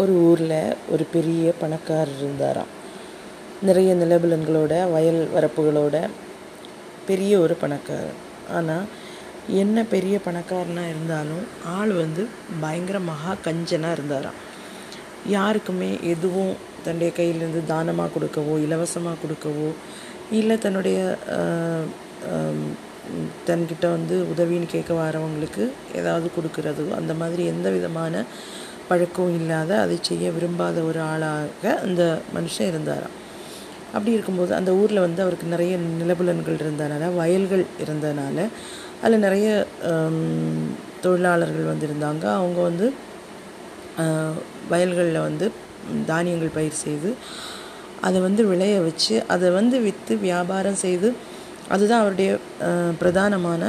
[0.00, 0.58] ஒரு ஊரில்
[0.92, 2.70] ஒரு பெரிய பணக்காரர் இருந்தாராம்.
[3.68, 5.96] நிறைய நிலபுலன்களோட வயல் வரப்புகளோட
[7.08, 8.18] பெரிய ஒரு பணக்காரர்.
[8.56, 8.86] ஆனால்
[9.62, 11.44] என்ன பெரிய பணக்காரனாக இருந்தாலும்
[11.76, 12.22] ஆள் வந்து
[12.62, 14.38] பயங்கர மகா கஞ்சனாக இருந்தாராம்.
[15.36, 16.54] யாருக்குமே எதுவும்
[16.86, 19.68] தன்னுடைய கையிலேருந்து தானமாக கொடுக்கவோ இலவசமாக கொடுக்கவோ
[20.38, 20.98] இல்லை தன்னுடைய
[23.48, 25.64] தன்கிட்ட வந்து உதவின்னு கேட்க வரவங்களுக்கு
[26.00, 28.24] ஏதாவது கொடுக்கறதோ அந்த மாதிரி எந்த விதமான
[28.88, 32.02] பழக்கம் இல்லாத அதை செய்ய விரும்பாத ஒரு ஆளாக அந்த
[32.36, 33.14] மனுஷன் இருந்தாராம்.
[33.94, 38.46] அப்படி இருக்கும்போது அந்த ஊரில் வந்து அவருக்கு நிறைய நிலபுலன்கள் இருந்தனால வயல்கள் இருந்தனால
[39.02, 39.48] அதில் நிறைய
[41.04, 42.86] தொழிலாளர்கள் வந்து இருந்தாங்க அவங்க வந்து
[44.72, 45.46] வயல்களில் வந்து
[46.10, 47.10] தானியங்கள் பயிர் செய்து
[48.06, 51.08] அதை வந்து விளைய வச்சு அதை வந்து விற்று வியாபாரம் செய்து
[51.74, 52.30] அதுதான் அவருடைய
[53.00, 53.62] பிரதானமான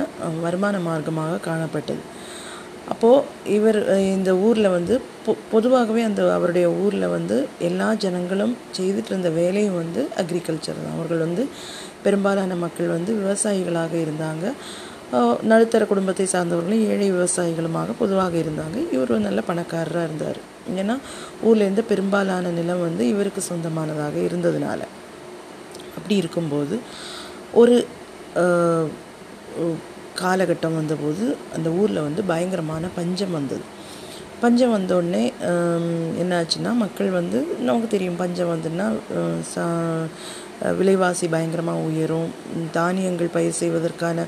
[0.45, 2.01] வருமான மார்க்கமாக காணப்பட்டது.
[2.91, 3.23] அப்போது
[3.55, 3.77] இவர்
[4.15, 4.95] இந்த ஊரில் வந்து
[5.25, 10.95] பொ பொதுவாகவே அந்த அவருடைய ஊரில் வந்து எல்லா ஜனங்களும் செய்துட்டு இருந்த வேலையும் வந்து அக்ரிகல்ச்சர் தான்.
[10.97, 11.43] அவர்கள் வந்து
[12.05, 14.45] பெரும்பாலான மக்கள் வந்து விவசாயிகளாக இருந்தாங்க.
[15.51, 18.77] நடுத்தர குடும்பத்தை சார்ந்தவர்களும் ஏழை விவசாயிகளுமாக பொதுவாக இருந்தாங்க.
[18.95, 20.39] இவர் நல்ல பணக்காரராக இருந்தார்.
[20.81, 20.95] ஏன்னா
[21.47, 24.81] ஊர்லேருந்து பெரும்பாலான நிலம் வந்து இவருக்கு சொந்தமானதாக இருந்ததுனால.
[25.97, 26.77] அப்படி இருக்கும்போது
[27.61, 27.75] ஒரு
[30.21, 33.65] காலகட்டம் வந்தபோது அந்த ஊரில் வந்து பயங்கரமான பஞ்சம் வந்தது.
[34.41, 35.23] பஞ்சம் வந்தோடனே
[36.21, 38.87] என்னாச்சுன்னா மக்கள் வந்து நமக்கு தெரியும் பஞ்சம் வந்துன்னா
[39.53, 39.65] சா
[40.79, 42.29] விலைவாசி பயங்கரமாக உயரும்.
[42.77, 44.25] தானியங்கள் பயிர் செய்வதற்கான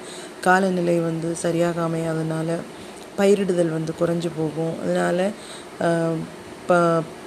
[0.47, 2.57] காலநிலை வந்து சரியாக அமையாதனால
[3.19, 4.75] பயிரிடுதல் வந்து குறைஞ்சு போகும்.
[4.83, 5.25] அதனால்
[6.69, 6.79] ப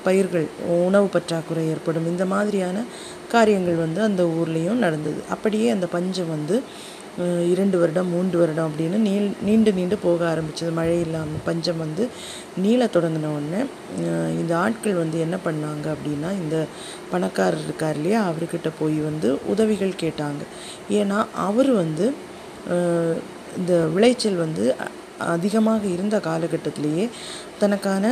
[0.06, 0.46] பயிர்கள்
[0.86, 2.06] உணவு பற்றாக்குறை ஏற்படும்.
[2.12, 2.84] இந்த மாதிரியான
[3.34, 5.20] காரியங்கள் வந்து அந்த ஊர்லேயும் நடந்தது.
[5.34, 6.56] அப்படியே அந்த பஞ்சம் வந்து
[7.52, 10.70] இரண்டு வருடம் மூன்று வருடம் அப்படின்னு நீள் நீண்டு நீண்டு போக ஆரம்பிச்சது.
[10.78, 12.04] மழை இல்லாமல் பஞ்சம் வந்து
[12.64, 13.60] நீள தொடங்கின உடனே
[14.40, 16.56] இந்த ஆட்கள் வந்து என்ன பண்ணாங்க அப்படின்னா இந்த
[17.12, 20.42] பணக்காரர் இருக்கார் இல்லையா அவர்கிட்ட போய் வந்து உதவிகள் கேட்டாங்க.
[21.00, 22.08] ஏன்னா அவர் வந்து
[23.60, 24.64] இந்த விளைச்சல் வந்து
[25.34, 27.06] அதிகமாக இருந்த காலகட்டத்திலேயே
[27.62, 28.04] தனக்கான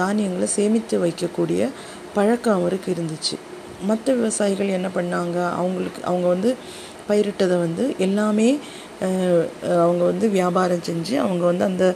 [0.00, 1.68] தானியங்களை சேமித்து வைக்கக்கூடிய
[2.16, 3.36] பழக்கம் அவருக்கு இருந்துச்சு.
[3.88, 5.38] மற்ற விவசாயிகள் என்ன பண்ணாங்க?
[5.60, 6.50] அவங்களுக்கு அவங்க வந்து
[7.08, 8.48] பயிரிட்டதை வந்து எல்லாமே
[9.82, 11.86] அவங்க வந்து வியாபாரம் செஞ்சு அவங்க வந்து அந்த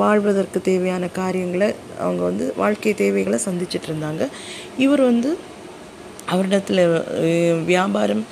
[0.00, 1.68] வாழ்வதற்கு தேவையான காரியங்களை
[2.00, 4.22] அவங்க வந்து வாழ்க்கை தேவைகளை சந்திச்சிட்டு இருந்தாங்க.
[4.84, 5.30] இவர் வந்து
[6.32, 6.82] அவரிடத்தில்
[7.64, 8.24] வியாபாரம்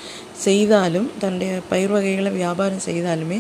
[0.47, 3.39] செய்தாலும் தன்னுடைய பயிர் வகைகளை வியாபாரம் செய்தாலுமே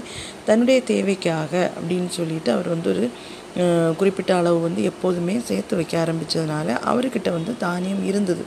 [0.48, 3.06] தன்னுடைய தேவைக்காக அப்படின்னு சொல்லிட்டு அவர் வந்து ஒரு
[3.98, 8.44] குறிப்பிட்ட அளவு வந்து எப்போதுமே சேர்த்து வைக்க ஆரம்பித்ததுனால அவர்கிட்ட வந்து தானியம் இருந்தது.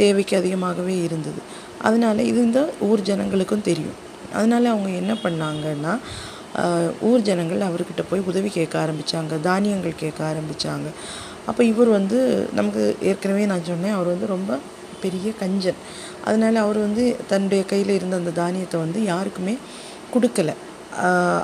[0.00, 1.40] தேவைக்கு அதிகமாகவே இருந்தது.
[1.86, 3.98] அதனால இது இந்த ஊர் ஜனங்களுக்கும் தெரியும்.
[4.38, 5.92] அதனால அவங்க என்ன பண்ணாங்கன்னா
[7.08, 10.88] ஊர் ஜனங்கள் அவர்கிட்ட போய் உதவி கேட்க ஆரம்பித்தாங்க தானியங்கள் கேட்க ஆரம்பித்தாங்க
[11.50, 12.18] அப்போ இவர் வந்து
[12.58, 14.58] நமக்கு ஏற்கனவே நான் சொன்னேன் அவர் வந்து ரொம்ப
[15.02, 15.78] பெரிய கஞ்சன்.
[16.28, 19.54] அதனால அவர் வந்து தன்னுடைய கையில் இருந்த அந்த தானியத்தை வந்து யாருக்குமே
[20.14, 20.50] கொடுக்கல.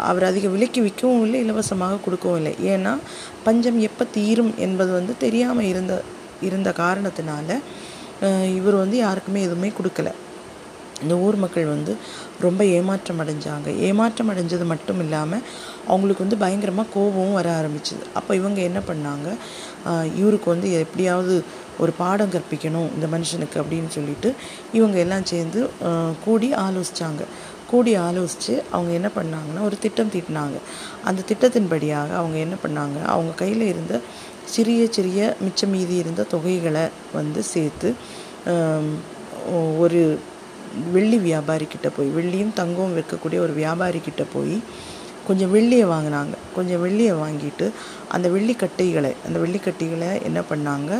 [0.08, 2.54] அவர் அதிக விலைக்கு விற்கவும் இல்லை இலவசமாக கொடுக்கவும் இல்லை.
[2.72, 2.92] ஏன்னா
[3.46, 5.94] பஞ்சம் எப்போ தீரும் என்பது வந்து தெரியாமல் இருந்த
[6.48, 7.58] இருந்த காரணத்தினால
[8.58, 10.10] இவர் வந்து யாருக்குமே எதுவுமே கொடுக்கல.
[11.02, 11.92] இந்த ஊர் மக்கள் வந்து
[12.44, 13.68] ரொம்ப ஏமாற்றம் அடைஞ்சாங்க.
[13.86, 15.42] ஏமாற்றம் அடைஞ்சது மட்டும் இல்லாமல்
[15.90, 18.04] அவங்களுக்கு வந்து பயங்கரமாக கோபமும் வர ஆரம்பிச்சுது.
[18.18, 19.28] அப்போ இவங்க என்ன பண்ணாங்க?
[20.20, 21.34] இவருக்கு வந்து எப்படியாவது
[21.82, 24.28] ஒரு பாடம் கற்பிக்கணும் இந்த மனுஷனுக்கு அப்படின்னு சொல்லிட்டு
[24.78, 25.60] இவங்க எல்லாம் சேர்ந்து
[26.24, 27.24] கூடி ஆலோசித்தாங்க
[27.70, 30.56] கூடி ஆலோசித்து அவங்க என்ன பண்ணாங்கன்னா ஒரு திட்டம் தீட்டினாங்க.
[31.08, 32.98] அந்த திட்டத்தின்படியாக அவங்க என்ன பண்ணாங்க?
[33.14, 33.94] அவங்க கையில் இருந்த
[34.52, 36.84] சிறிய சிறிய மிச்சம் மீதி இருந்த தொகைகளை
[37.16, 37.88] வந்து சேர்த்து
[39.84, 40.00] ஒரு
[40.94, 44.56] வெள்ளி வியாபாரி கிட்ட போய் வெள்ளியும் தங்கவும் விற்கக்கூடிய ஒரு வியாபாரி கிட்ட போய்
[45.26, 46.34] கொஞ்சம் வெள்ளியை வாங்கினாங்க.
[46.56, 47.66] கொஞ்சம் வெள்ளியை வாங்கிட்டு
[48.14, 50.90] அந்த வெள்ளிக்கட்டைகளை அந்த வெள்ளிக்கட்டைகளை என்ன பண்ணாங்க?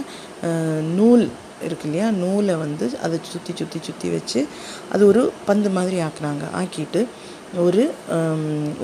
[0.99, 1.25] நூல்
[1.67, 2.07] இருக்கு இல்லையா?
[2.23, 4.41] நூலை வந்து அதை சுற்றி சுற்றி சுற்றி வச்சு
[4.93, 6.45] அது ஒரு பந்து மாதிரி ஆக்குனாங்க.
[6.61, 7.03] ஆக்கிட்டு
[7.65, 7.83] ஒரு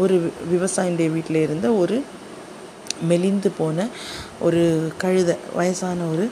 [0.02, 0.16] ஒரு
[0.52, 1.96] விவசாயினுடைய வீட்டில் இருந்த ஒரு
[3.08, 3.86] மெலிந்து போன
[4.40, 6.24] ஒரு கழுதை வயசான ஒரு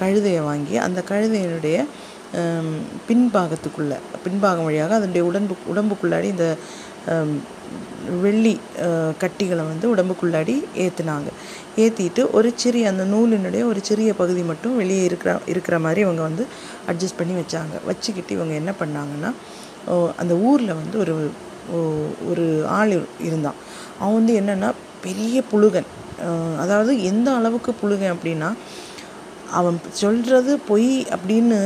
[0.00, 1.78] கழுதையை வாங்கி அந்த கழுதையினுடைய
[3.08, 6.46] பின்பாகத்துக்குள்ளே பின்பாகம் வழியாக அதனுடைய உடம்பு உடம்புக்குள்ளாடி இந்த
[8.22, 8.52] வெள்ளி
[9.18, 10.54] கட்டிகளை வந்து உடம்புக்குள்ளாடி
[10.84, 11.30] ஏற்றுனாங்க
[11.76, 16.44] ஏற்றிட்டு ஒரு சிறிய அந்த நூலினுடைய ஒரு சிறிய பகுதி மட்டும் வெளியே இருக்கிற இருக்கிற மாதிரி இவங்க வந்து
[16.90, 17.74] அட்ஜஸ்ட் பண்ணி வச்சாங்க.
[17.86, 19.30] வச்சுக்கிட்டு இவங்க என்ன பண்ணாங்கன்னா
[20.16, 21.14] அந்த ஊரில் வந்து ஒரு
[22.30, 22.46] ஒரு
[22.78, 22.92] ஆள்
[23.28, 23.58] இருந்தான்.
[23.98, 24.70] அவன் வந்து என்னென்னா
[25.06, 25.88] பெரிய புழுகன்.
[26.62, 28.50] அதாவது எந்த அளவுக்கு புழுகன் அப்படின்னா
[29.58, 31.58] அவன் சொல்கிறது பொய் அப்படின்னு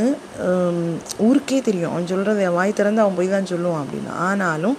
[1.27, 1.91] ஊருக்கே தெரியும்.
[1.93, 4.13] அவன் சொல்கிறத வாய் திறந்து அவன் பொய் தான் சொல்லுவான் அப்படின்னு.
[4.29, 4.77] ஆனாலும்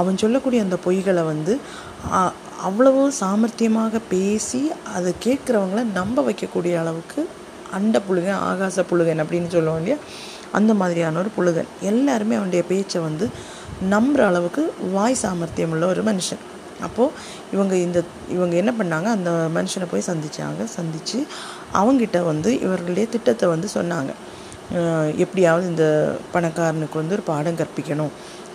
[0.00, 1.54] அவன் சொல்லக்கூடிய அந்த பொய்களை வந்து
[2.68, 4.60] அவ்வளவு சாமர்த்தியமாக பேசி
[4.96, 7.20] அதை கேட்குறவங்கள நம்ப வைக்கக்கூடிய அளவுக்கு
[7.78, 9.98] அண்ட புழுகன் ஆகாச புழுகன் அப்படின்னு சொல்லுவோம் இல்லையா?
[10.58, 11.70] அந்த மாதிரியான ஒரு புழுகன்.
[11.90, 13.28] எல்லாருமே அவனுடைய பேச்சை வந்து
[13.92, 14.64] நம்புகிற அளவுக்கு
[14.96, 16.42] வாய் சாமர்த்தியம் உள்ள ஒரு மனுஷன்.
[16.80, 17.12] அப்போது
[17.52, 19.04] இவங்க இந்த இவங்க என்ன பண்ணாங்க?
[19.04, 21.26] அந்த மனுஷனை போய் சந்தித்தாங்க சந்தித்து
[21.74, 24.14] அவங்கிட்ட வந்து இவர்களுடைய திட்டத்தை வந்து சொன்னாங்க.
[25.16, 28.08] எப்படியாவது இந்த பணக்காரனுக்கு வந்து ஒரு பாடம் கற்பிக்கணும்.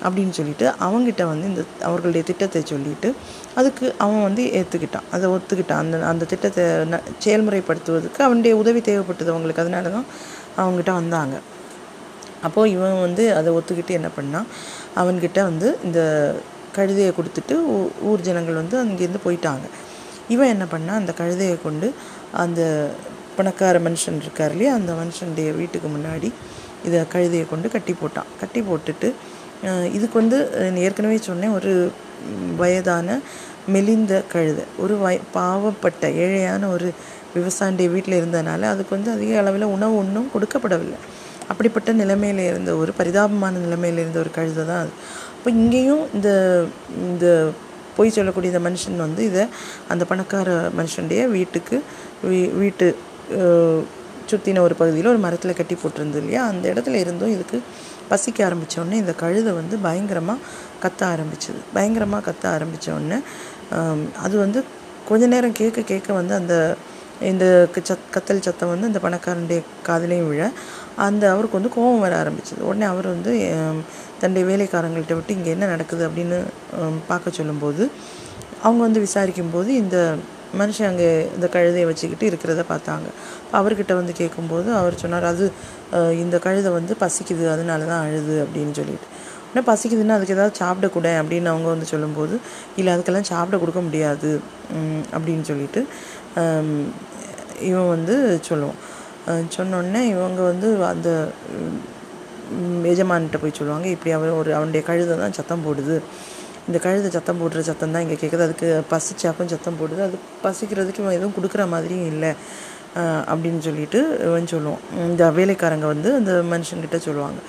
[0.04, 3.16] அப்படின்னு சொல்லிட்டு அவங்கிட்ட வந்து இந்த அவர்களுடைய திட்டத்தை சொல்லிட்டு
[3.56, 5.72] அதுக்கு அவன் வந்து ஏற்றுக்கிட்டான் அதை ஒத்துக்கிட்டான்.
[5.72, 9.62] அந்த அந்த திட்டத்தை ந- செயல்முறைப்படுத்துவதற்கு அவனுடைய உதவி தேவைப்பட்டது அவங்களுக்கு.
[9.62, 10.06] அதனால தான்
[10.58, 11.40] அவங்ககிட்ட வந்தாங்க.
[12.42, 14.46] அப்போது இவன் வந்து அதை ஒத்துக்கிட்டு என்ன பண்ணான்?
[14.96, 16.34] அவன்கிட்ட வந்து இந்த
[16.80, 19.68] கழுதையை கொடுத்துட்டு ஊ- ஊர் ஜனங்கள் வந்து அங்கேருந்து போயிட்டாங்க.
[20.28, 21.94] இவன் என்ன பண்ணால் அந்த கழுதையை கொண்டு
[22.32, 22.90] அந்த
[23.36, 26.32] பணக்கார மனுஷன் இருக்கார் இல்லையா அந்த மனுஷனுடைய வீட்டுக்கு முன்னாடி
[26.86, 28.30] இதை கழுதையை கொண்டு கட்டி போட்டான்.
[28.40, 29.12] கட்டி போட்டுட்டு
[29.94, 30.38] இதுக்கு வந்து
[30.76, 31.92] ஏற்கனவே சொன்னேன் ஒரு
[32.58, 33.20] வயதான
[33.68, 34.64] மெலிந்த கழுதை.
[34.78, 36.94] ஒரு வய பாவப்பட்ட ஏழையான ஒரு
[37.36, 41.00] விவசாயிய வீட்டில் இருந்தனால அதுக்கு வந்து அதிக அளவில் உணவு ஒன்றும் கொடுக்கப்படவில்லை.
[41.48, 44.90] அப்படிப்பட்ட நிலைமையில் இருந்த ஒரு பரிதாபமான நிலைமையில் இருந்த ஒரு கழுதை தான் அது.
[45.40, 46.30] அப்போ இங்கேயும் இந்த
[47.08, 47.26] இந்த
[47.98, 49.44] பொய் சொல்லக்கூடிய இந்த மனுஷன் வந்து இதை
[49.88, 51.78] அந்த பணக்கார மனுஷனுடைய வீட்டுக்கு
[52.30, 52.88] வீ வீட்டு
[54.32, 56.42] சுற்றின ஒரு பகுதியில் ஒரு மரத்தில் கட்டி போட்டிருந்தது இல்லையா?
[56.48, 57.58] அந்த இடத்துல இருந்தும் இதுக்கு
[58.10, 60.40] பசிக்க ஆரம்பித்தோடனே இந்த கழுதை வந்து பயங்கரமாக
[60.84, 61.60] கத்த ஆரம்பிச்சது.
[61.74, 63.20] பயங்கரமாக கத்த ஆரம்பித்தோடனே உடனே
[64.18, 64.60] அது வந்து
[65.08, 66.56] கொஞ்ச நேரம் கேட்க கேட்க வந்து அந்த
[67.22, 67.46] இந்த
[67.90, 70.44] சத் கத்தல் சத்தம் வந்து அந்த பணக்காரனுடைய காதலையும் விழ
[71.06, 72.62] அந்த அவருக்கு வந்து கோபம் வர ஆரம்பிச்சது.
[72.70, 73.32] உடனே அவர் வந்து
[74.22, 76.04] தன்னுடைய வேலைக்காரங்கள்ட்ட விட்டு இங்கே என்ன நடக்குது?
[76.10, 76.38] அப்படின்னு
[77.12, 77.84] பார்க்க சொல்லும்போது
[78.66, 79.98] அவங்க வந்து விசாரிக்கும்போது இந்த
[80.62, 83.08] மனுஷன் அங்கே இந்த கழுதையை வச்சுக்கிட்டு இருக்கிறத பார்த்தாங்க.
[83.60, 85.46] அவர்கிட்ட வந்து கேட்கும்போது அவர் சொன்னார் அது
[86.24, 89.08] இந்த கழுதை வந்து பசிக்குது அதனால தான் அழுது அப்படின்னு சொல்லிட்டு.
[89.50, 92.36] உடனே பசிக்குதுன்னா அதுக்கு ஏதாவது சாப்பிடக்கூட அப்படின்னு அவங்க வந்து சொல்லும்போது
[92.80, 94.32] இல்லை அதுக்கெல்லாம் சாப்பிட கொடுக்க முடியாது
[95.16, 95.82] அப்படின்னு சொல்லிட்டு
[97.70, 98.16] இவன் வந்து
[98.50, 98.80] சொல்லுவான்.
[99.58, 101.10] சொன்னோடனே இவங்க வந்து அந்த
[102.92, 105.96] எஜமான்கிட்ட போய் சொல்லுவாங்க இப்படி அவன் ஒரு அவனுடைய கழுதை தான் சத்தம் போடுது.
[106.68, 110.02] இந்த கழுதை சத்தம் போடுற சத்தம் தான் இங்கே கேட்குது அதுக்கு பசிச்சாக்கும் சத்தம் போடுது.
[110.08, 112.32] அது பசிக்கிறதுக்கு இவன் எதுவும் கொடுக்குற மாதிரியும் இல்லை
[113.32, 114.84] அப்படின்னு சொல்லிட்டு இவன் சொல்லுவான்.
[115.12, 117.40] இந்த வேலைக்காரங்க வந்து அந்த மனுஷன்கிட்ட சொல்லுவாங்க.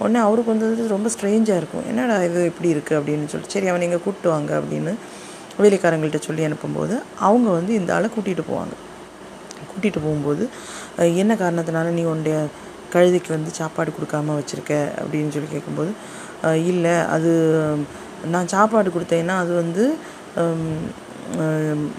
[0.00, 1.84] உடனே அவருக்கு வந்து ரொம்ப ஸ்ட்ரேஞ்சாக இருக்கும்.
[1.90, 4.94] என்னடா இது எப்படி இருக்குது அப்படின்னு சொல்லிட்டு சரி அவனை இங்கே கூப்பிட்டு வாங்க அப்படின்னு
[5.62, 6.94] வேலைக்காரங்கள்ட்ட சொல்லி அனுப்பும்போது
[7.28, 8.74] அவங்க வந்து இந்த ஆளை கூட்டிகிட்டு போவாங்க.
[9.70, 10.44] கூட்டிகிட்டு போகும்போது
[11.22, 12.36] என்ன காரணத்தினால நீ உன்னுடைய
[12.94, 15.92] கழுதைக்கு வந்து சாப்பாடு கொடுக்காம வச்சுருக்க அப்படின்னு சொல்லி கேட்கும்போது
[16.72, 17.32] இல்லை அது
[18.34, 19.84] நான் சாப்பாடு கொடுத்தேன்னா அது வந்து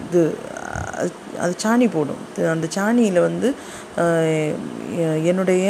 [0.08, 0.22] இது
[1.44, 2.22] அது சாணி போடும்.
[2.54, 3.50] அந்த சாணியில் வந்து
[5.32, 5.66] என்னுடைய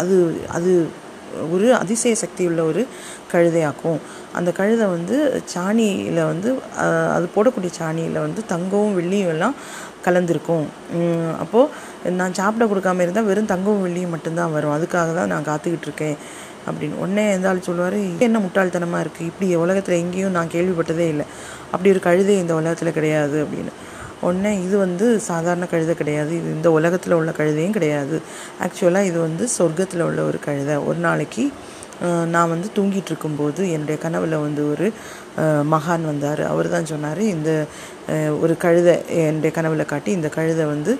[0.00, 0.16] அது
[0.56, 0.72] அது
[1.54, 2.82] ஒரு அதிசய சக்தி உள்ள ஒரு
[3.32, 4.00] கழுதையாக்கும்.
[4.38, 5.16] அந்த கழுதை வந்து
[5.54, 6.50] சாணியில் வந்து
[7.16, 9.56] அது போடக்கூடிய சாணியில் வந்து தங்கவும் வெள்ளியும் எல்லாம்
[10.06, 10.66] கலந்துருக்கும்.
[11.42, 11.70] அப்போது
[12.20, 14.74] நான் சாப்பிட கொடுக்காம இருந்தால் வெறும் தங்கவும் வெள்ளியும் மட்டும்தான் வரும்.
[14.76, 16.16] அதுக்காக தான் நான் காத்துக்கிட்டு இருக்கேன்
[16.68, 16.98] அப்படின்னு.
[17.02, 21.26] உடனே இருந்தாலும் சொல்லுவார் என்ன முட்டாள்தனமாக இருக்குது இப்படி உலகத்தில் எங்கேயும் நான் கேள்விப்பட்டதே இல்லை.
[21.72, 23.74] அப்படி ஒரு கழுதை இந்த உலகத்தில் கிடையாது அப்படின்னு.
[24.26, 26.32] உடனே இது வந்து சாதாரண கழுதை கிடையாது.
[26.40, 28.18] இது இந்த உலகத்தில் உள்ள கழுதையும் கிடையாது.
[28.64, 30.76] ஆக்சுவலாக இது வந்து சொர்க்கத்தில் உள்ள ஒரு கழுதை.
[30.90, 31.44] ஒரு நாளைக்கு
[32.34, 34.86] நான் வந்து தூங்கிட்டு இருக்கும்போது என்னுடைய கனவில் வந்து ஒரு
[35.74, 36.42] மகான் வந்தார்.
[36.52, 37.50] அவர் தான் சொன்னார் இந்த
[38.44, 38.94] ஒரு கழுதை
[39.26, 40.94] என்னுடைய கனவில் காட்டி இந்த கழுதை வந்து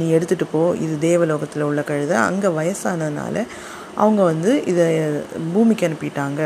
[0.00, 0.62] நீ எடுத்துகிட்டு போ.
[0.84, 2.16] இது தேவலோகத்தில் உள்ள கழுதை.
[2.28, 3.36] அங்கே வயசானதுனால
[4.02, 4.86] அவங்க வந்து இதை
[5.52, 6.40] பூமிக்கு அனுப்பிட்டாங்க.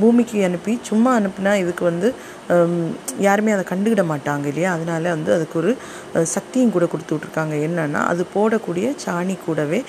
[0.00, 2.08] பூமிக்கு அனுப்பி சும்மா அனுப்புனா இதுக்கு வந்து
[3.26, 4.70] யாருமே அதை கண்டுக்கிட மாட்டாங்க இல்லையா?
[4.76, 5.72] அதனால வந்து அதுக்கு ஒரு
[6.34, 9.80] சக்தியும் கூட கொடுத்து விட்ருக்காங்க என்னன்னா அது போடக்கூடிய சாணி கூடவே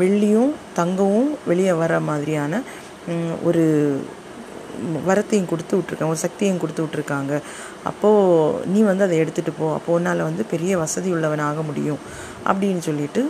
[0.00, 2.62] வெள்ளியும் தங்கமும் வெளியே வர மாதிரியான
[3.48, 3.64] ஒரு
[5.08, 7.32] வரத்தையும் கொடுத்து விட்ருக்காங்க ஒரு சக்தியும் கொடுத்து விட்ருக்காங்க
[7.90, 9.66] அப்போது நீ வந்து அதை எடுத்துகிட்டு போ.
[9.78, 12.00] அப்போ உன்னால் வந்து பெரிய வசதி உள்ளவன் ஆக முடியும்
[12.50, 13.22] அப்படின்னு சொல்லிட்டு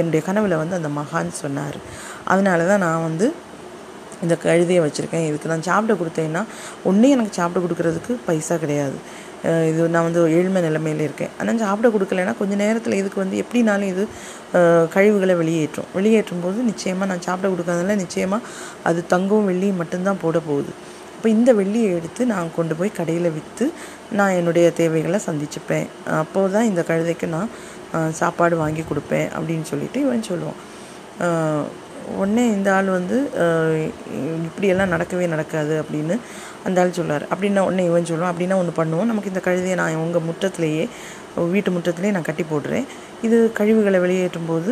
[0.00, 1.78] என்னுடைய கனவில் வந்து அந்த மகான் சொன்னார்.
[2.32, 3.26] அதனால தான் நான் வந்து
[4.24, 5.26] இந்த கழுதையை வச்சுருக்கேன்.
[5.28, 6.42] இதுக்கு நான் சாப்பிட கொடுத்தேன்னா
[6.90, 8.98] ஒன்றே எனக்கு சாப்பிட கொடுக்குறதுக்கு பைசா கிடையாது.
[9.70, 11.32] இது நான் வந்து ஏழ்மை நிலைமையில் இருக்கேன்.
[11.40, 14.04] ஆனால் சாப்பிட கொடுக்கலன்னா கொஞ்சம் நேரத்தில் இதுக்கு வந்து எப்படினாலும் இது
[14.94, 15.88] கழிவுகளை வெளியேற்றும்.
[15.96, 18.48] வெளியேற்றும் போது நிச்சயமாக நான் சாப்பிட கொடுக்காதனால நிச்சயமாக
[18.90, 20.72] அது தங்கவும் வெள்ளியும் மட்டும்தான் போட போகுது.
[21.16, 23.66] அப்போ இந்த வெள்ளியை எடுத்து நான் கொண்டு போய் கடையில் விற்று
[24.18, 25.88] நான் என்னுடைய தேவைகளை சந்திச்சுப்பேன்.
[26.22, 27.50] அப்போது தான் இந்த கழுதைக்கு நான்
[28.20, 30.58] சாப்பாடு வாங்கி கொடுப்பேன் அப்படின்னு சொல்லிட்டு இவன் சொல்லுவான்.
[32.20, 33.16] உடனே இந்த ஆள் வந்து
[34.48, 36.14] இப்படியெல்லாம் நடக்கவே நடக்காது அப்படின்னு
[36.66, 38.32] அந்த ஆள் சொல்லுவார் அப்படின்னா ஒன்று இவன் சொல்லுவான்.
[38.34, 39.08] அப்படின்னா ஒன்று பண்ணுவோம்.
[39.10, 40.84] நமக்கு இந்த கழுதியை நான் உங்கள் முற்றத்துலேயே
[41.54, 42.86] வீட்டு முற்றத்துலேயே நான் கட்டி போடுறேன்
[43.26, 44.70] இது கழிவுகளை வெளியேற்றும் போது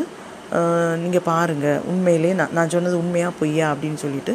[1.03, 4.33] நீங்கள் பாருங்கள் உண்மையிலே நான் நான் சொன்னது உண்மையாக பொய்யா அப்படின்னு சொல்லிட்டு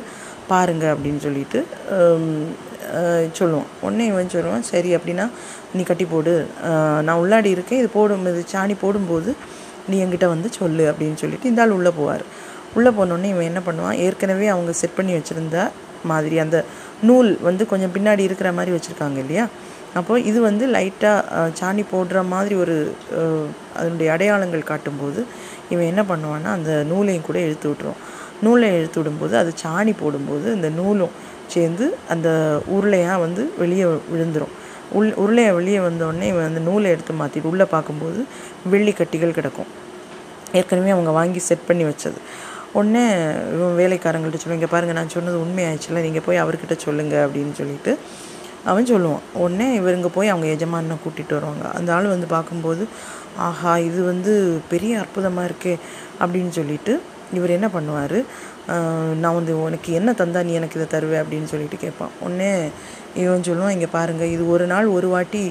[0.51, 1.59] பாருங்கள் அப்படின்னு சொல்லிட்டு
[3.39, 5.25] சொல்லுவான் உடனே இவன் சொல்லுவான் சரி அப்படின்னா
[5.75, 6.33] நீ கட்டி போடு.
[7.07, 7.79] நான் உள்ளாடி இருக்கேன்.
[7.81, 9.31] இது போடும் இது சாணி போடும்போது
[9.89, 12.23] நீ என்கிட்ட வந்து சொல்லு அப்படின்னு சொல்லிட்டு இந்த ஆள் உள்ளே போவார்.
[12.77, 13.95] உள்ளே போனோடனே இவன் என்ன பண்ணுவான்?
[14.05, 15.57] ஏற்கனவே அவங்க செட் பண்ணி வச்சுருந்த
[16.11, 16.57] மாதிரி அந்த
[17.09, 19.45] நூல் வந்து கொஞ்சம் பின்னாடி இருக்கிற மாதிரி வச்சுருக்காங்க இல்லையா?
[19.99, 22.75] அப்போது இது வந்து லைட்டாக சாணி போடுற மாதிரி ஒரு
[23.79, 25.21] அதனுடைய அடையாளங்கள் காட்டும்போது
[25.73, 28.01] இவன் என்ன பண்ணுவான்னா அந்த நூலையும் கூட இழுத்து விட்ருவோம்
[28.45, 31.15] நூலை இழுத்து விடும்போது அது சாணி போடும்போது இந்த நூலும்
[31.53, 32.29] சேர்ந்து அந்த
[32.75, 34.53] உருளையாக வந்து வெளியே விழுந்துடும்
[34.99, 38.21] உள் உருளையை வெளியே வந்தோடனே இவன் அந்த நூலை எடுத்து மாற்றிட்டு உள்ளே பார்க்கும்போது
[38.71, 39.69] வெள்ளி கட்டிகள் கிடக்கும்.
[40.59, 42.19] ஏற்கனவே அவங்க வாங்கி செட் பண்ணி வச்சது.
[42.79, 43.05] உடனே
[43.79, 47.93] வேலைக்காரங்கள்ட்ட சொல்லுவாங்க இங்கே பாருங்கள் நான் சொன்னது உண்மையாச்சுல நீங்கள் போய் அவர்கிட்ட சொல்லுங்கள் அப்படின்னு சொல்லிட்டு
[48.71, 49.23] அவன் சொல்லுவான்.
[49.43, 51.65] உடனே இவருங்க போய் அவங்க எஜமானனை கூட்டிகிட்டு வருவாங்க.
[51.77, 52.83] அந்த ஆள் வந்து பார்க்கும்போது
[53.47, 54.33] ஆஹா இது வந்து
[54.71, 55.73] பெரிய அற்புதமாக இருக்கே
[56.23, 56.93] அப்படின்னு சொல்லிட்டு
[57.37, 58.17] இவர் என்ன பண்ணுவார்?
[59.21, 61.17] நான் வந்து உனக்கு என்ன தந்தா நீ எனக்கு இதை தருவே?
[61.21, 62.13] அப்படின்னு சொல்லிட்டு கேட்பான்.
[62.25, 62.49] உடனே
[63.23, 65.43] இவன் சொல்லுவான் இங்கே பாருங்கள் இது ஒரு நாள் ஒரு வாட்டி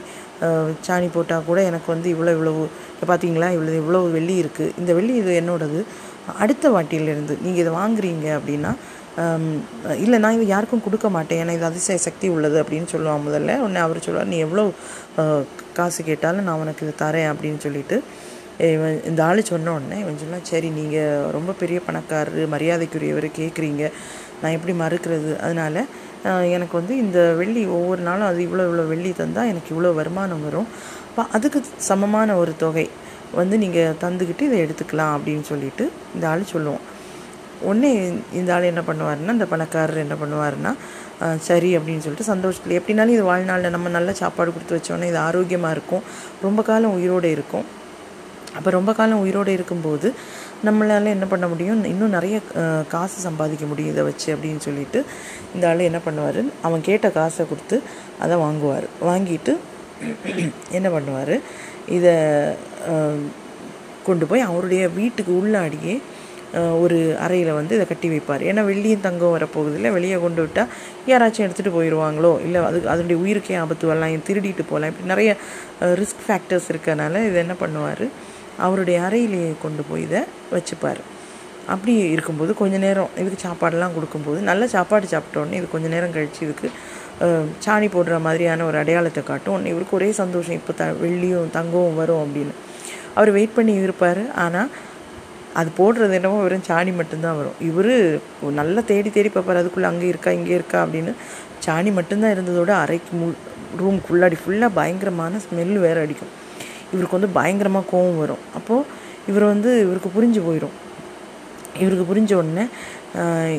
[0.87, 2.63] சாணி போட்டால் கூட எனக்கு வந்து இவ்வளோ இவ்வளவு
[3.11, 5.81] பார்த்தீங்களா இவ்வளோ இவ்வளோ வெள்ளி இருக்குது இந்த வெள்ளி இது என்னோடது.
[6.43, 8.73] அடுத்த வாட்டியிலேருந்து நீங்கள் இதை வாங்குறீங்க அப்படின்னா
[10.03, 11.41] இல்லை நான் இதை யாருக்கும் கொடுக்க மாட்டேன்.
[11.43, 13.57] ஏன்னா இது அதிசய சக்தி உள்ளது அப்படின்னு சொல்லுவான் முதல்ல.
[13.65, 14.65] உடனே அவர் சொல்லுவார் நீ எவ்வளோ
[15.79, 17.97] காசு கேட்டாலும் நான் உனக்கு இதை தரேன் அப்படின்னு சொல்லிட்டு
[18.75, 23.85] இவன் இந்த ஆள் சொன்ன உடனே இவன் சொன்னான் சரி நீங்கள் ரொம்ப பெரிய பணக்காரரு மரியாதைக்குரியவர் கேட்குறீங்க
[24.41, 25.31] நான் எப்படி மறுக்கிறது?
[25.45, 25.81] அதனால்
[26.57, 30.69] எனக்கு வந்து இந்த வெள்ளி ஒவ்வொரு நாளும் அது இவ்வளோ இவ்வளோ வெள்ளி தந்தால் எனக்கு இவ்வளோ வருமானம் வரும்.
[31.09, 31.61] அப்போ அதுக்கு
[31.91, 32.87] சமமான ஒரு தொகை.
[33.39, 35.85] வந்து நீங்கள் தந்துக்கிட்டு இதை எடுத்துக்கலாம் அப்படின்னு சொல்லிட்டு
[36.15, 36.85] இந்த ஆள் சொல்லுவோம்
[37.69, 37.91] உடனே
[38.39, 40.73] இந்த ஆள் என்ன பண்ணுவார்னா இந்த பணக்காரர் என்ன பண்ணுவாருன்னா
[41.49, 46.05] சரி அப்படின்னு சொல்லிட்டு சந்தோஷத்தில் எப்படினாலும் இது வாழ்நாளில் நம்ம நல்ல சாப்பாடு கொடுத்து வச்சோன்னே இது ஆரோக்கியமாக இருக்கும்.
[46.47, 47.67] ரொம்ப காலம் உயிரோடு இருக்கும்.
[48.59, 50.09] அப்போ ரொம்ப காலம் உயிரோடு இருக்கும்போது
[50.69, 51.83] நம்மளால் என்ன பண்ண முடியும்?
[51.93, 52.37] இன்னும் நிறைய
[52.95, 55.01] காசு சம்பாதிக்க முடியும் இதை வச்சு அப்படின்னு சொல்லிட்டு
[55.55, 56.41] இந்த ஆள் என்ன பண்ணுவார்?
[56.69, 57.77] அவன் கேட்ட காசை கொடுத்து
[58.25, 58.87] அதை வாங்குவார்.
[59.11, 59.55] வாங்கிட்டு
[60.79, 61.35] என்ன பண்ணுவார்?
[61.97, 62.15] இதை
[64.09, 65.95] கொண்டு போய் அவருடைய வீட்டுக்கு உள்ளாடியே
[66.83, 68.43] ஒரு அறையில் வந்து இதை கட்டி வைப்பார்.
[68.51, 70.71] ஏன்னா வெள்ளியும் தங்கம் வரப்போகுது இல்லை வெளியே கொண்டு விட்டால்
[71.11, 75.31] யாராச்சும் எடுத்துகிட்டு போயிடுவாங்களோ இல்லை அது அதனுடைய உயிருக்கே ஆபத்து வரலாம் திருடிட்டு போகலாம் இப்படி நிறைய
[76.01, 78.05] ரிஸ்க் ஃபேக்டர்ஸ் இருக்கனால இதை என்ன பண்ணுவார்?
[78.67, 80.23] அவருடைய அறையிலேயே கொண்டு போய் இதை
[80.57, 81.03] வச்சுப்பார்.
[81.75, 86.69] அப்படி இருக்கும்போது கொஞ்ச நேரம் இதுக்கு சாப்பாடெல்லாம் கொடுக்கும்போது நல்ல சாப்பாடு சாப்பிட்டோன்னே இது கொஞ்ச நேரம் கழித்து இதுக்கு
[87.65, 89.55] சாணி போடுற மாதிரியான ஒரு அடையாளத்தை காட்டும்.
[89.57, 92.55] உடனே இவருக்கு ஒரே சந்தோஷம் இப்போ த வெள்ளியும் தங்கவும் வரும் அப்படின்னு.
[93.17, 94.23] அவர் வெயிட் பண்ணி இருப்பார்.
[94.45, 94.71] ஆனால்
[95.61, 97.57] அது போடுறது என்னமோ வெறும் சாணி மட்டும்தான் வரும்.
[97.69, 97.95] இவர்
[98.61, 99.61] நல்லா தேடி தேடி பார்ப்பார்.
[99.63, 101.13] அதுக்குள்ளே அங்கே இருக்கா இங்கே இருக்கா அப்படின்னு.
[101.67, 103.27] சாணி மட்டும்தான் இருந்ததோட அரைக்கு மு
[103.81, 106.33] ரூம்குள்ளாடி ஃபுல்லாக பயங்கரமான ஸ்மெல் வேறு அடிக்கும்.
[106.93, 108.45] இவருக்கு வந்து பயங்கரமாக கோவம் வரும்.
[108.59, 108.87] அப்போது
[109.31, 110.77] இவர் வந்து இவருக்கு புரிஞ்சு போயிடும்
[111.83, 112.65] இவருக்கு புரிஞ்ச உடனே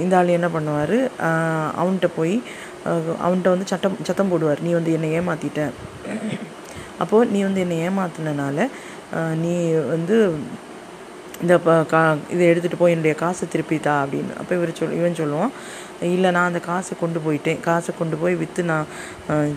[0.04, 0.98] இந்த ஆள் என்ன பண்ணுவார்?
[1.82, 2.36] அவன்கிட்ட போய்
[3.26, 4.64] அவன்கிட்ட வந்து சட்டம் சத்தம் போடுவார்.
[4.68, 5.62] நீ வந்து என்னை ஏமாற்றிட்ட
[7.04, 8.68] அப்போது நீ வந்து என்னை ஏமாத்தினால
[9.44, 9.54] நீ
[9.94, 10.18] வந்து
[11.44, 11.54] இந்த
[11.92, 12.00] கா
[12.34, 14.34] இதை எடுத்துகிட்டு போய் என்னுடைய காசை திருப்பி தா அப்படின்னு.
[14.42, 15.54] அப்போ இவர் சொல் இவன் சொல்லுவான்
[16.16, 17.60] இல்லை நான் அந்த காசை கொண்டு போயிட்டேன்.
[17.68, 18.88] காசை கொண்டு போய் விற்று நான்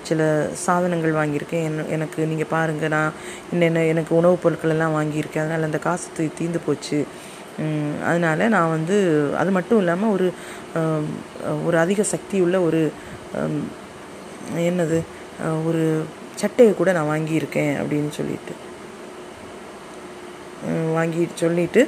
[0.08, 0.20] சில
[0.64, 1.66] சாதனங்கள் வாங்கியிருக்கேன்.
[1.68, 3.12] என் எனக்கு நீங்கள் பாருங்கள் நான்
[3.52, 5.44] என்னென்ன எனக்கு உணவுப் பொருட்கள் எல்லாம் வாங்கியிருக்கேன்.
[5.44, 7.00] அதனால் அந்த காசு தீ தீர்ந்து போச்சு.
[8.08, 8.96] அதனால நான் வந்து
[9.40, 10.26] அது மட்டும் இல்லாமல் ஒரு
[11.66, 12.80] ஒரு அதிக சக்தி உள்ள ஒரு
[14.70, 14.98] என்னது
[15.68, 15.82] ஒரு
[16.42, 18.54] சட்டையை கூட நான் வாங்கியிருக்கேன் அப்படின்னு சொல்லிட்டு.
[20.68, 21.80] உம், வாங்கி சொல்லிட்டு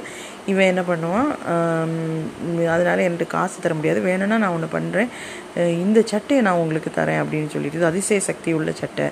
[0.51, 3.99] இவன் என்ன பண்ணுவான் அதனால் அதனால என்கிட்ட காசு தர முடியாது.
[4.09, 5.09] வேணும்னா நான் ஒன்று பண்ணுறேன்
[5.85, 9.07] இந்த சட்டையை நான் உங்களுக்கு தரேன் அப்படின்னு சொல்லிட்டு இது அதிசய சக்தி உள்ள சட்டை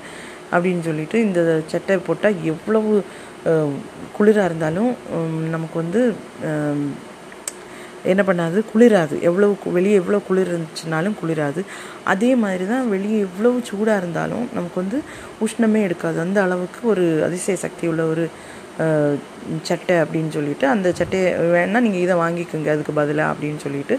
[0.54, 1.42] அப்படின்னு சொல்லிட்டு இந்த
[1.74, 2.92] சட்டை போட்டால் எவ்வளவு
[4.16, 4.92] குளிராக இருந்தாலும்
[5.56, 6.02] நமக்கு வந்து
[8.12, 9.16] என்ன பண்ணாது குளிராது.
[9.28, 11.62] எவ்வளோ வெளியே எவ்வளோ குளிர் இருந்துச்சுனாலும் குளிராது.
[12.12, 14.98] அதே மாதிரி தான் வெளியே எவ்வளோ சூடாக இருந்தாலும் நமக்கு வந்து
[15.46, 16.18] உஷ்ணமே எடுக்காது.
[16.26, 18.26] அந்த அளவுக்கு ஒரு அதிசய சக்தி உள்ள ஒரு
[19.70, 23.96] சட்டை அப்படின்னு சொல்லிட்டு அந்த சட்டையை வேணால் நீங்கள் இதை வாங்கிக்கோங்க அதுக்கு பதிலாக அப்படின்னு சொல்லிட்டு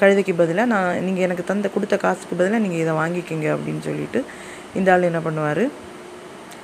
[0.00, 4.20] கழுதைக்கு பதிலாக நான் நீங்கள் எனக்கு தந்த கொடுத்த காசுக்கு பதிலாக நீங்கள் இதை வாங்கிக்கோங்க அப்படின்னு சொல்லிட்டு
[4.78, 5.64] இந்த ஆள் என்ன பண்ணுவார்?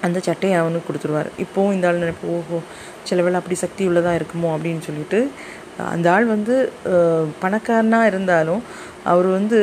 [0.07, 1.31] அந்த சட்டையை அவனுக்கு கொடுத்துருவார்.
[1.45, 2.59] இப்போவும் இந்த ஆள் நினைப்பு ஓஹோ
[3.09, 4.51] சில வேளை அப்படி சக்தி உள்ளதாக இருக்குமோ?
[4.57, 5.21] அப்படின்னு சொல்லிட்டு
[5.95, 6.55] அந்த ஆள் வந்து
[7.43, 8.61] பணக்காரனாக இருந்தாலும்
[9.13, 9.59] அவர் வந்து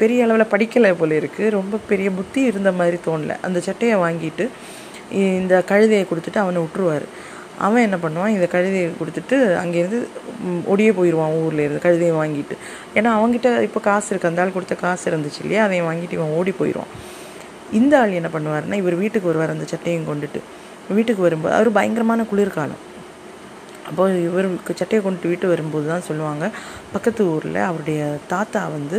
[0.00, 3.34] பெரிய அளவில் படிக்கலை போல இருக்குது ரொம்ப பெரிய புத்தி இருந்த மாதிரி தோணல.
[3.46, 4.46] அந்த சட்டையை வாங்கிட்டு
[5.40, 7.06] இந்த கழுதையை கொடுத்துட்டு அவனை விட்டுருவார்.
[7.66, 8.34] அவன் என்ன பண்ணுவான்?
[8.36, 10.00] இந்த கழுதையை கொடுத்துட்டு அங்கேருந்து
[10.72, 12.56] ஒடியே போயிடுவான் ஊரில் இருந்து கழுதையை வாங்கிட்டு.
[12.98, 15.62] ஏன்னா அவங்ககிட்ட இப்போ காசு இருக்குது அந்த ஆள் கொடுத்த காசு இருந்துச்சு இல்லையா?
[15.68, 16.92] அதையும் வாங்கிட்டு இவன் ஓடி போயிடுவான்.
[17.78, 20.40] இந்த ஆள் என்ன பண்ணுவாருன்னா இவர் வீட்டுக்கு வருவார் அந்த சட்டையும் கொண்டுட்டு.
[20.98, 22.82] வீட்டுக்கு வரும்போது அவர் பயங்கரமான குளிர்காலம்.
[23.88, 26.44] அப்போது இவருக்கு சட்டையை கொண்டுட்டு வீட்டு வரும்போது தான் சொல்லுவாங்க
[26.94, 28.00] பக்கத்து ஊரில் அவருடைய
[28.32, 28.98] தாத்தா வந்து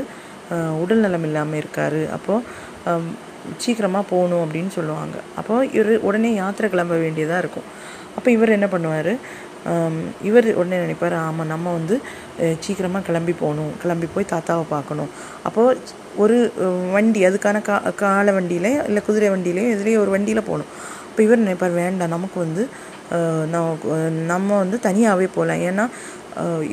[0.84, 3.18] உடல் நலம் இல்லாமல் இருக்கார் அப்போது
[3.64, 5.18] சீக்கிரமாக போகணும் அப்படின்னு சொல்லுவாங்க.
[5.40, 7.68] அப்போது இவர் உடனே யாத்திரை கிளம்ப வேண்டியதாக இருக்கும்.
[8.18, 9.14] அப்போ இவர் என்ன பண்ணுவார்
[10.30, 11.96] இவர் உடனே நினைப்பார் ஆமாம் நம்ம வந்து
[12.66, 15.10] சீக்கிரமாக கிளம்பி போகணும் கிளம்பி போய் தாத்தாவை பார்க்கணும்.
[15.48, 15.80] அப்போது
[16.24, 16.38] ஒரு
[16.96, 20.72] வண்டி அதுக்கான கா காலை வண்டியிலே இல்லை குதிரை வண்டியிலே இதுலேயே ஒரு வண்டியில் போகணும்.
[21.10, 22.64] அப்போ இவர் நினைப்பார் வேண்டாம் நமக்கு வந்து
[24.32, 25.86] நம்ம வந்து தனியாகவே போகலாம் ஏன்னா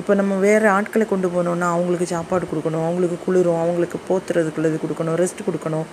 [0.00, 5.40] இப்போ நம்ம வேறு ஆட்களை கொண்டு போனோம்னா அவங்களுக்கு சாப்பாடு கொடுக்கணும் அவங்களுக்கு குளிரும் அவங்களுக்கு போத்துறதுக்குள்ளது கொடுக்கணும் ரெஸ்ட்
[5.47, 5.87] கொடுக்கணும்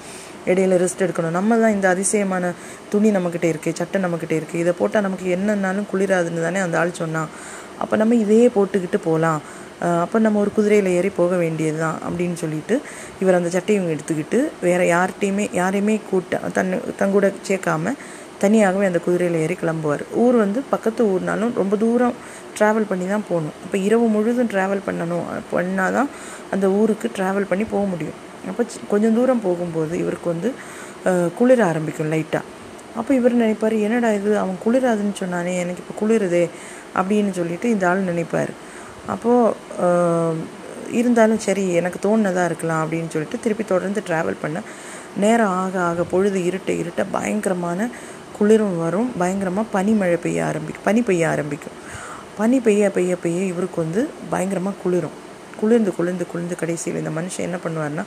[0.52, 1.36] இடையில ரெஸ்ட் எடுக்கணும்.
[1.38, 2.52] நம்ம தான் இந்த அதிசயமான
[2.94, 7.30] துணி நம்மக்கிட்ட இருக்குது சட்டை நம்மக்கிட்ட இருக்குது இதை போட்டால் நமக்கு என்னன்னாலும் குளிராதுன்னு தானே அந்த ஆள் சொன்னான்.
[7.84, 9.42] அப்போ நம்ம இதையே போட்டுக்கிட்டு போகலாம்.
[10.02, 12.76] அப்போ நம்ம ஒரு குதிரையில் ஏறி போக வேண்டியது தான் அப்படின்னு சொல்லிட்டு
[13.22, 17.94] இவர் அந்த சட்டையும் எடுத்துக்கிட்டு வேறு யார்கிட்டையுமே யாரையுமே கூட்ட தன் தங்கூட சேர்க்காம
[18.44, 20.04] தனியாகவே அந்த குதிரையில் ஏறி கிளம்புவார்.
[20.24, 22.16] ஊர் வந்து பக்கத்து ஊர்னாலும் ரொம்ப தூரம்
[22.58, 23.56] ட்ராவல் பண்ணி தான் போகணும்.
[23.64, 25.28] அப்போ இரவு முழுதும் ட்ராவல் பண்ணணும்.
[25.54, 26.10] பண்ணால் தான்
[26.56, 28.18] அந்த ஊருக்கு ட்ராவல் பண்ணி போக முடியும்.
[28.50, 30.52] அப்போ கொஞ்சம் தூரம் போகும்போது இவருக்கு வந்து
[31.38, 32.46] குளிர ஆரம்பிக்கும் லைட்டாக
[33.00, 34.32] அப்போ இவர் நினைப்பார் என்னடா இது?
[34.42, 36.42] அவன் குளிராதுன்னு சொன்னானே எனக்கு இப்போ குளிருதே
[37.00, 38.52] அப்படின்னு சொல்லிட்டு இந்த ஆள் நினைப்பார்.
[39.08, 44.62] அப்போது இருந்தாலும் சரி எனக்கு தோணுனதாக இருக்கலாம் அப்படின்னு சொல்லிட்டு திருப்பி தொடர்ந்து ட்ராவல் பண்ண
[45.18, 47.90] நேரம் ஆக ஆக பொழுது இருட்ட இருட்ட பயங்கரமான
[48.38, 49.12] குளிரும் வரும்.
[49.18, 50.84] பயங்கரமாக பனிமழை பெய்ய ஆரம்பிக்கும்.
[50.84, 51.72] பனி பெய்ய ஆரம்பிக்கும்.
[52.38, 55.12] பனி பெய்ய பெய்ய பெய்ய இவருக்கு வந்து பயங்கரமாக குளிரும்.
[55.60, 58.04] குளிர்ந்து குளிர்ந்து குளிர்ந்து கடைசியில் இந்த மனுஷன் என்ன பண்ணுவார்னா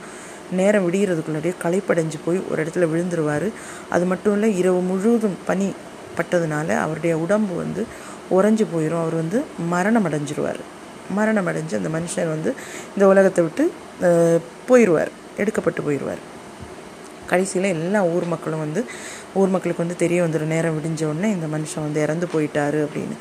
[0.51, 3.51] நேரம் விடிகிறதுக்குள்ளாடியே களைப்படைஞ்சு போய் ஒரு இடத்துல விழுந்துருவார்.
[3.89, 5.73] அது மட்டும் இல்லை இரவு முழுவதும் பனி
[6.17, 7.85] பட்டதுனால அவருடைய உடம்பு வந்து
[8.31, 10.61] உறைஞ்சி போயிடும் அவர் வந்து மரணம் அடைஞ்சிருவார்.
[11.17, 12.51] மரணம் அடைஞ்சு அந்த மனுஷன் வந்து
[12.95, 13.65] இந்த உலகத்தை விட்டு
[14.69, 15.11] போயிடுவார்
[15.41, 16.23] எடுக்கப்பட்டு போயிடுவார்
[17.31, 18.81] கடைசியில் எல்லா ஊர் மக்களும் வந்து
[19.39, 23.17] ஊர் மக்களுக்கு வந்து தெரிய வந்துடும் நேரம் விடிஞ்ச உடனே இந்த மனுஷன் வந்து இறந்து போயிட்டாரு அப்படின்னு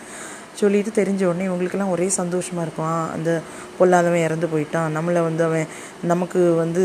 [0.60, 2.92] சொல்லிட்டு தெரிஞ்ச உடனே இவங்களுக்கெல்லாம் ஒரே சந்தோஷமாக இருக்கும்.
[3.16, 3.30] அந்த
[3.78, 4.94] பொல்லாதவன் இறந்து போயிட்டான்.
[4.96, 5.66] நம்மளை வந்து அவன்
[6.12, 6.82] நமக்கு வந்து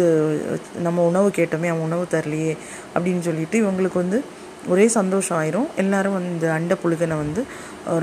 [0.85, 2.53] நம்ம உணவு கேட்டோமே அவன் உணவு தரலையே
[2.95, 4.19] அப்படின்னு சொல்லிட்டு இவங்களுக்கு வந்து
[4.67, 5.69] ஒரே சந்தோஷம் ஆயிரும்.
[5.83, 7.43] எல்லாரும் வந்து இந்த அண்ட புழுகனை வந்து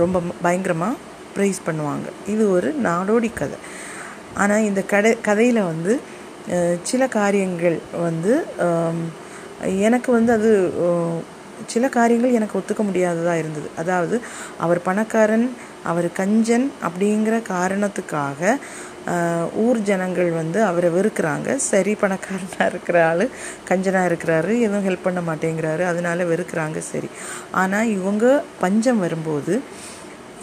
[0.02, 0.94] ரொம்ப பயங்கரமாக
[1.38, 2.06] ப்ரைஸ் பண்ணுவாங்க.
[2.34, 3.58] இது ஒரு நாடோடி கதை.
[4.42, 5.92] ஆனால் இந்த கடை கதையில் வந்து
[6.90, 8.32] சில காரியங்கள் வந்து
[9.86, 10.50] எனக்கு வந்து அது
[11.72, 13.68] சில காரியங்கள் எனக்கு ஒத்துக்க முடியாததாக இருந்தது.
[13.80, 14.16] அதாவது
[14.64, 15.46] அவர் பணக்காரன்
[15.90, 18.56] அவர் கஞ்சன் அப்படிங்கிற காரணத்துக்காக
[19.64, 21.48] ஊர் ஜனங்கள் வந்து அவரை வெறுக்கிறாங்க.
[21.70, 23.24] சரி பணக்காரனாக இருக்கிற ஆள்
[23.68, 27.10] கஞ்சனாக இருக்கிறாரு எதுவும் ஹெல்ப் பண்ண மாட்டேங்கிறாரு அதனால வெறுக்கிறாங்க சரி.
[27.62, 28.26] ஆனால் இவங்க
[28.64, 29.54] பஞ்சம் வரும்போது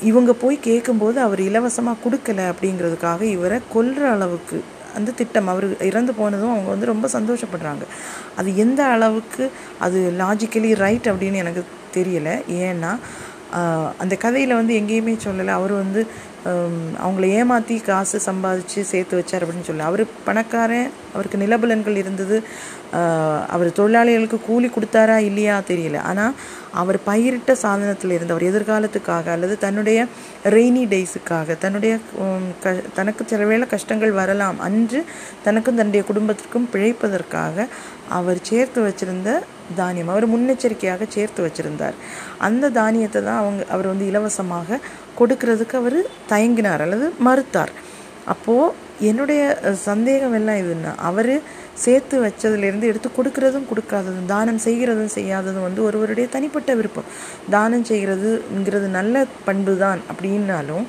[0.01, 4.63] இவங்க போய் கேட்கும்போது அவர் இலவசமாக கொடுக்கல அப்படிங்கிறதுக்காக இவரை கொல்ற அளவுக்கு
[4.95, 7.81] அந்த திட்டம் அவர் இறந்து போனதும் அவங்க வந்து ரொம்ப சந்தோஷப்படுறாங்க.
[8.35, 12.41] அது எந்த அளவுக்கு அது லாஜிக்கலி ரைட் அப்படின்னு எனக்கு தெரியலை.
[12.49, 12.97] ஏன்னா
[14.03, 15.51] அந்த கதையில் வந்து எங்கேயுமே சொல்லலை.
[15.59, 16.01] அவர் வந்து
[17.03, 22.37] அவங்கள ஏமாற்றி காசு சம்பாதிச்சு சேர்த்து வச்சார் அப்படின்னு சொல்லி அவர் பணக்காரன் அவருக்கு நிலபலன்கள் இருந்தது.
[23.53, 25.97] அவர் தொழிலாளிகளுக்கு கூலி கொடுத்தாரா இல்லையா தெரியல.
[26.09, 26.35] ஆனால்
[26.81, 29.99] அவர் பயிரிட்ட சாதனத்தில் இருந்து அவர் எதிர்காலத்துக்காக அல்லது தன்னுடைய
[30.55, 31.93] ரெய்னி டேஸுக்காக தன்னுடைய
[32.63, 35.01] க தனக்கு சில வேளை கஷ்டங்கள் வரலாம் அன்று
[35.47, 37.67] தனக்கும் தன்னுடைய குடும்பத்திற்கும் பிழைப்பதற்காக
[38.19, 39.29] அவர் சேர்த்து வச்சிருந்த
[39.79, 40.11] தானியம்.
[40.13, 41.97] அவர் முன்னெச்சரிக்கையாக சேர்த்து வச்சிருந்தார்.
[42.47, 44.79] அந்த தானியத்தை தான் அவங்க அவர் வந்து இலவசமாக
[45.19, 45.99] கொடுக்கறதுக்கு அவர்
[46.31, 47.73] தயங்கினார் அல்லது மறுத்தார்.
[48.33, 48.73] அப்போது
[49.09, 49.41] என்னுடைய
[49.89, 51.33] சந்தேகம் எல்லாம் இதுன்னா அவர்
[51.83, 57.09] சேர்த்து வச்சதுலேருந்து எடுத்து கொடுக்கறதும் கொடுக்காததும் தானம் செய்கிறதும் செய்யாததும் வந்து ஒருவருடைய தனிப்பட்ட விருப்பம்.
[57.55, 60.85] தானம் செய்கிறதுங்கிறது நல்ல பண்பு தான் அப்படின்னாலும்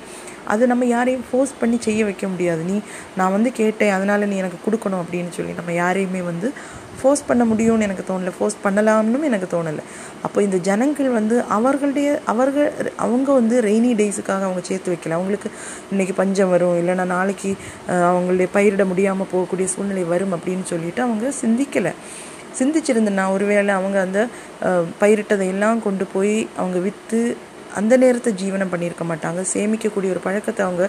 [0.55, 2.63] அது நம்ம யாரையும் ஃபோர்ஸ் பண்ணி செய்ய வைக்க முடியாது.
[2.71, 2.77] நீ
[3.19, 6.51] நான் வந்து கேட்டேன் அதனால் நீ எனக்கு கொடுக்கணும் அப்படின்னு சொல்லி நம்ம யாரையுமே வந்து
[6.99, 8.33] ஃபோர்ஸ் பண்ண முடியும்னு எனக்கு தோணலை.
[8.37, 9.83] ஃபோர்ஸ் பண்ணலாம்னு எனக்கு தோணலை.
[10.27, 12.71] அப்போ இந்த ஜனங்கள் வந்து அவர்களுடைய அவர்கள்
[13.07, 15.17] அவங்க வந்து ரெய்னி டேஸுக்காக அவங்க சேர்த்து வைக்கல.
[15.19, 15.49] அவங்களுக்கு
[15.93, 17.51] இன்றைக்கி பஞ்சம் வரும் இல்லைன்னா நாளைக்கு
[18.11, 21.93] அவங்களுடைய பயிரிட முடியாமல் போகக்கூடிய சூழ்நிலை வரும் அப்படின்னு சொல்லிட்டு அவங்க சிந்திக்கலை.
[22.59, 24.21] சிந்திச்சிருந்தேன்னா ஒருவேளை அவங்க அந்த
[25.01, 27.21] பயிரிட்டதை எல்லாம் கொண்டு போய் அவங்க விற்று
[27.81, 29.41] அந்த நேரத்தை ஜீவனம் பண்ணியிருக்க மாட்டாங்க.
[29.55, 30.85] சேமிக்கக்கூடிய ஒரு பழக்கத்தை அவங்க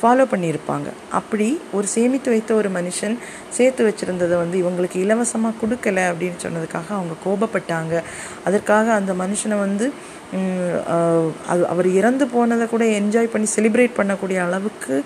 [0.00, 0.88] ஃபாலோ பண்ணியிருப்பாங்க.
[1.18, 3.14] அப்படி ஒரு சேமித்து வைத்த ஒரு மனுஷன்
[3.56, 7.94] சேர்த்து வச்சுருந்ததை வந்து இவங்களுக்கு இலவசமாக கொடுக்கல அப்படின்னு சொன்னதுக்காக அவங்க கோபப்பட்டாங்க.
[8.48, 9.88] அதற்காக அந்த மனுஷனை வந்து
[11.48, 14.96] அது அவர் இறந்து போனதை கூட என்ஜாய் பண்ணி செலிப்ரேட் பண்ணக்கூடிய அளவுக்கு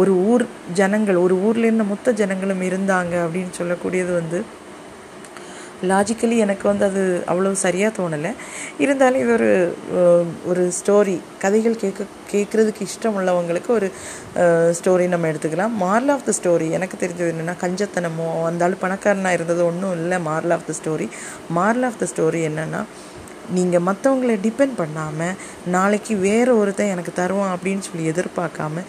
[0.00, 0.44] ஒரு ஊர்
[0.80, 4.40] ஜனங்கள் ஒரு ஊர்லேருந்து மொத்த ஜனங்களும் இருந்தாங்க அப்படின்னு சொல்லக்கூடியது வந்து
[5.92, 8.32] லாஜிக்கலி எனக்கு வந்து அது அவ்வளோ சரியாக தோணலை.
[8.84, 9.50] இருந்தாலும் இது ஒரு
[10.50, 13.88] ஒரு ஸ்டோரி கதைகள் கேட்க கேட்குறதுக்கு இஷ்டம் உள்ளவங்களுக்கு ஒரு
[14.78, 15.74] ஸ்டோரி நம்ம எடுத்துக்கலாம்.
[15.84, 20.54] மார்ல் ஆஃப் த ஸ்டோரி எனக்கு தெரிஞ்சது என்னென்னா கஞ்சத்தனமோ அந்த ஆள் பணக்காரனாக இருந்தது ஒன்றும் இல்லை moral
[20.56, 21.08] of the story
[21.58, 22.82] moral of the story என்னென்னா
[23.56, 25.34] நீங்கள் மற்றவங்களை டிபெண்ட் பண்ணாமல்
[25.74, 28.84] நாளைக்கு வேறு ஒருத்தன் எனக்கு தருவான் அப்படின்னு சொல்லி எதிர்பார்க்காம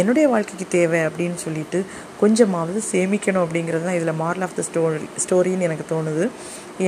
[0.00, 1.78] என்னுடைய வாழ்க்கைக்கு தேவை அப்படின்னு சொல்லிட்டு
[2.22, 6.24] கொஞ்சமாவது சேமிக்கணும் அப்படிங்கிறது தான் இதில் மாரல் ஆஃப் த ஸ்டோரி ஸ்டோரின்னு எனக்கு தோணுது.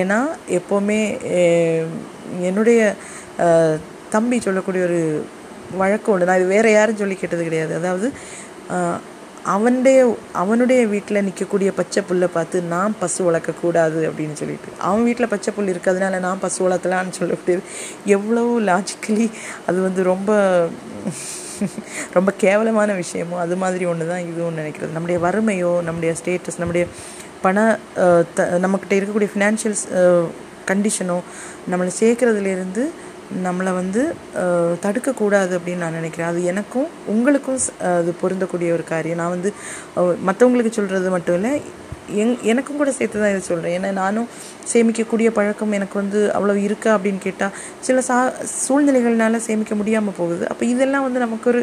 [0.00, 0.18] ஏன்னா
[0.58, 1.00] எப்போவுமே
[2.48, 2.80] என்னுடைய
[4.16, 5.00] தம்பி சொல்லக்கூடிய ஒரு
[5.82, 7.72] வழக்கம் உண்டு நான் இது வேறு யாரும் சொல்லி கேட்டது கிடையாது.
[7.80, 8.08] அதாவது
[9.54, 9.98] அவனுடைய
[10.42, 14.70] அவனுடைய வீட்டில் நிற்கக்கூடிய பச்சை புல்லை பார்த்து நான் பசு வளர்க்கக்கூடாது அப்படின்னு சொல்லிட்டு.
[14.88, 17.62] அவன் வீட்டில் பச்சை புல் இருக்கிறதுனால நான் பசு வளர்த்தலான்னு சொல்லக்கூடியது
[18.16, 19.28] எவ்வளோ லாஜிக்கலி
[19.68, 20.30] அது வந்து ரொம்ப
[22.16, 24.94] ரொம்ப கேவலமான விஷயமோ அது மாதிரி ஒன்று தான் இதுவும் நினைக்கிறது.
[24.96, 26.84] நம்முடைய வறுமையோ நம்முடைய ஸ்டேட்டஸ் நம்முடைய
[27.44, 27.66] பண
[28.36, 29.84] த நம்மக்கிட்ட இருக்கக்கூடிய ஃபினான்ஷியல்ஸ்
[30.70, 31.18] கண்டிஷனோ
[31.72, 32.84] நம்மளை சேர்க்குறதுலேருந்து
[33.46, 34.02] நம்மளை வந்து
[34.84, 36.30] தடுக்கக்கூடாது அப்படின்னு நான் நினைக்கிறேன்.
[36.32, 37.58] அது எனக்கும் உங்களுக்கும்
[37.96, 39.20] அது பொருந்தக்கூடிய ஒரு காரியம்.
[39.22, 39.50] நான் வந்து
[40.28, 41.52] மற்றவங்களுக்கு சொல்கிறது மட்டும் இல்லை
[42.22, 44.28] எங் எனக்கும் கூட சேர்த்து தான் இதை சொல்கிறேன் ஏன்னா நானும்
[44.72, 47.54] சேமிக்கக்கூடிய பழக்கம் எனக்கு வந்து அவ்வளோ இருக்கா அப்படின்னு கேட்டால்
[47.86, 48.16] சில சா
[48.64, 50.44] சூழ்நிலைகள்னால சேமிக்க முடியாமல் போகுது.
[50.52, 51.62] அப்போ இதெல்லாம் வந்து நமக்கு ஒரு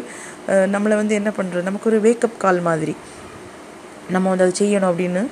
[0.74, 2.96] நம்மளை வந்து என்ன பண்ணுறது நமக்கு ஒரு வேக்கப் கால் மாதிரி.
[4.14, 5.22] நம்ம வந்து அதை செய்யணும் அப்படின்னு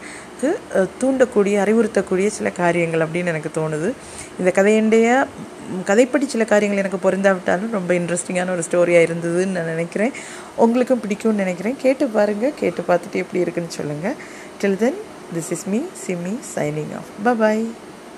[1.00, 3.88] தூண்டக்கூடிய அறிவுறுத்தக்கூடிய சில காரியங்கள் அப்படின்னு எனக்கு தோணுது.
[4.40, 5.08] இந்த கதையண்டைய
[5.88, 10.12] கதைப்படி சில காரியங்கள் எனக்கு பொருந்தாவிட்டாலும் ரொம்ப இன்ட்ரெஸ்டிங்கான ஒரு ஸ்டோரியாக இருந்ததுன்னு நான் நினைக்கிறேன்.
[10.64, 11.76] உங்களுக்கும் பிடிக்கும்னு நினைக்கிறேன்.
[11.84, 14.16] கேட்டு பாருங்கள் கேட்டு பார்த்துட்டு எப்படி இருக்குன்னு சொல்லுங்கள்
[14.58, 14.96] Till then,
[15.32, 17.10] this is me, Simi, signing off.
[17.22, 17.83] Bye bye.